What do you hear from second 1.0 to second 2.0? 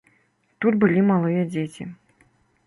малыя дзеці.